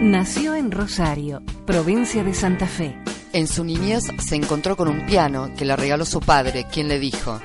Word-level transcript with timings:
Nació 0.00 0.54
en 0.54 0.70
Rosario, 0.70 1.42
provincia 1.66 2.22
de 2.22 2.32
Santa 2.32 2.68
Fe. 2.68 2.96
En 3.32 3.48
su 3.48 3.64
niñez 3.64 4.04
se 4.18 4.36
encontró 4.36 4.76
con 4.76 4.86
un 4.86 5.04
piano 5.06 5.50
que 5.56 5.64
le 5.64 5.74
regaló 5.74 6.04
su 6.04 6.20
padre, 6.20 6.68
quien 6.70 6.86
le 6.86 7.00
dijo, 7.00 7.40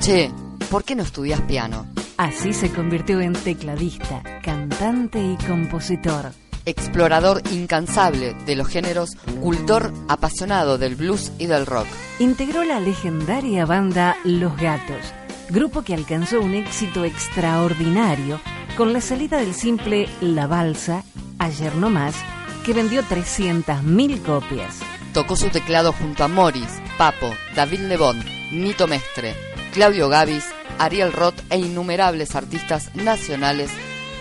Che, 0.00 0.30
¿por 0.70 0.84
qué 0.84 0.94
no 0.94 1.02
estudias 1.02 1.42
piano? 1.42 1.86
Así 2.16 2.54
se 2.54 2.70
convirtió 2.70 3.20
en 3.20 3.34
tecladista, 3.34 4.22
cantante 4.42 5.22
y 5.22 5.36
compositor. 5.46 6.32
Explorador 6.64 7.42
incansable 7.52 8.32
de 8.46 8.56
los 8.56 8.68
géneros, 8.68 9.10
cultor 9.42 9.92
apasionado 10.08 10.78
del 10.78 10.96
blues 10.96 11.30
y 11.38 11.44
del 11.44 11.66
rock. 11.66 11.86
Integró 12.20 12.64
la 12.64 12.80
legendaria 12.80 13.66
banda 13.66 14.16
Los 14.24 14.56
Gatos, 14.56 15.12
grupo 15.50 15.82
que 15.82 15.92
alcanzó 15.92 16.40
un 16.40 16.54
éxito 16.54 17.04
extraordinario 17.04 18.40
con 18.78 18.94
la 18.94 19.02
salida 19.02 19.36
del 19.36 19.52
simple 19.52 20.08
La 20.22 20.46
Balsa, 20.46 21.04
ayer 21.38 21.74
no 21.74 21.90
más, 21.90 22.14
que 22.64 22.72
vendió 22.72 23.02
300.000 23.02 24.22
copias. 24.22 24.80
Tocó 25.12 25.36
su 25.36 25.48
teclado 25.48 25.92
junto 25.92 26.24
a 26.24 26.28
Morris, 26.28 26.80
Papo, 26.96 27.34
David 27.54 27.80
Lebón, 27.80 28.22
Nito 28.52 28.86
Mestre, 28.86 29.34
Claudio 29.72 30.08
Gavis, 30.08 30.44
Ariel 30.78 31.12
Roth 31.12 31.40
e 31.50 31.58
innumerables 31.58 32.34
artistas 32.34 32.94
nacionales 32.94 33.70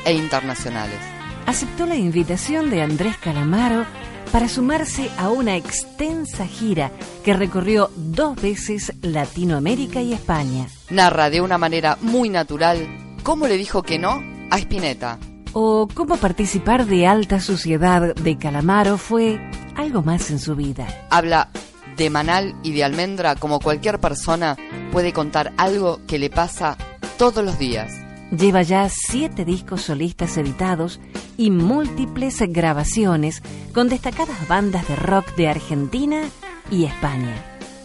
e 0.06 0.14
internacionales. 0.14 1.00
Aceptó 1.46 1.86
la 1.86 1.96
invitación 1.96 2.70
de 2.70 2.82
Andrés 2.82 3.18
Calamaro 3.18 3.86
para 4.32 4.50
sumarse 4.50 5.10
a 5.18 5.30
una 5.30 5.56
extensa 5.56 6.46
gira 6.46 6.92
que 7.24 7.34
recorrió 7.34 7.90
dos 7.96 8.42
veces 8.42 8.94
Latinoamérica 9.02 10.02
y 10.02 10.14
España. 10.14 10.68
Narra 10.90 11.30
de 11.30 11.42
una 11.42 11.58
manera 11.58 11.98
muy 12.02 12.30
natural 12.30 12.88
cómo 13.24 13.48
le 13.48 13.58
dijo 13.58 13.84
que 13.84 14.00
no 14.00 14.22
a 14.52 14.58
Spinetta. 14.58 15.20
O 15.60 15.88
cómo 15.92 16.18
participar 16.18 16.86
de 16.86 17.08
Alta 17.08 17.40
Sociedad 17.40 18.14
de 18.14 18.38
Calamaro 18.38 19.00
fue 19.00 19.42
algo 19.76 20.04
más 20.04 20.30
en 20.30 20.38
su 20.38 20.56
vida. 20.56 20.86
Habla 21.10 21.50
de 21.96 22.12
Manal 22.12 22.56
y 22.62 22.74
de 22.74 22.84
Almendra 22.84 23.34
como 23.34 23.60
cualquier 23.60 24.00
persona 24.00 24.56
puede 24.92 25.14
contar 25.14 25.54
algo 25.58 26.00
que 26.06 26.20
le 26.20 26.30
pasa 26.30 26.78
todos 27.18 27.44
los 27.44 27.58
días. 27.58 27.92
Lleva 28.30 28.62
ya 28.62 28.88
siete 28.88 29.46
discos 29.46 29.82
solistas 29.82 30.38
editados 30.38 31.00
y 31.38 31.50
múltiples 31.50 32.38
grabaciones 32.50 33.42
con 33.74 33.90
destacadas 33.90 34.48
bandas 34.48 34.88
de 34.88 34.96
rock 34.96 35.36
de 35.38 35.48
Argentina 35.50 36.22
y 36.70 36.84
España. 36.84 37.34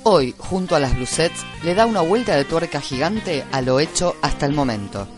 Hoy, 0.03 0.34
junto 0.36 0.77
a 0.77 0.79
las 0.79 0.95
Bluesets, 0.95 1.47
le 1.64 1.75
da 1.75 1.86
una 1.86 2.03
vuelta 2.03 2.36
de 2.36 2.45
tuerca 2.45 2.83
gigante 2.83 3.47
a 3.51 3.62
lo 3.62 3.81
hecho 3.81 4.14
hasta 4.20 4.45
el 4.45 4.53
momento. 4.53 5.09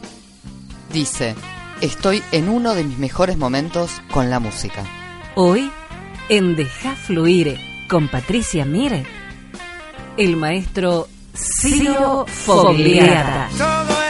Dice, 0.92 1.34
estoy 1.80 2.22
en 2.32 2.48
uno 2.48 2.74
de 2.74 2.84
mis 2.84 2.98
mejores 2.98 3.36
momentos 3.36 4.02
con 4.10 4.30
la 4.30 4.40
música. 4.40 4.84
Hoy, 5.34 5.70
en 6.28 6.56
Deja 6.56 6.94
Fluir 6.94 7.58
con 7.88 8.08
Patricia 8.08 8.64
Mire, 8.64 9.04
el 10.16 10.36
maestro 10.36 11.08
Ciro 11.34 12.26
Fogliata. 12.26 13.48
Todo 13.56 14.02